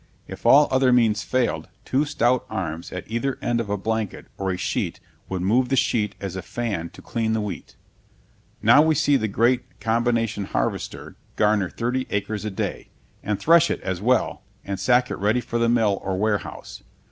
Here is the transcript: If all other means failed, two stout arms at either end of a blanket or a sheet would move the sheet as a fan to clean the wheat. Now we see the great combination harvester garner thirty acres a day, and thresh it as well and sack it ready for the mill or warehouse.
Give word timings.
If 0.27 0.47
all 0.47 0.67
other 0.71 0.91
means 0.91 1.21
failed, 1.21 1.67
two 1.85 2.05
stout 2.05 2.47
arms 2.49 2.91
at 2.91 3.03
either 3.05 3.37
end 3.39 3.61
of 3.61 3.69
a 3.69 3.77
blanket 3.77 4.25
or 4.35 4.49
a 4.49 4.57
sheet 4.57 4.99
would 5.29 5.43
move 5.43 5.69
the 5.69 5.75
sheet 5.75 6.15
as 6.19 6.35
a 6.35 6.41
fan 6.41 6.89
to 6.93 7.03
clean 7.03 7.33
the 7.33 7.39
wheat. 7.39 7.75
Now 8.63 8.81
we 8.81 8.95
see 8.95 9.15
the 9.15 9.27
great 9.27 9.79
combination 9.79 10.45
harvester 10.45 11.17
garner 11.35 11.69
thirty 11.69 12.07
acres 12.09 12.45
a 12.45 12.49
day, 12.49 12.89
and 13.21 13.39
thresh 13.39 13.69
it 13.69 13.79
as 13.81 14.01
well 14.01 14.41
and 14.65 14.79
sack 14.79 15.11
it 15.11 15.17
ready 15.17 15.39
for 15.39 15.59
the 15.59 15.69
mill 15.69 16.01
or 16.03 16.17
warehouse. 16.17 16.81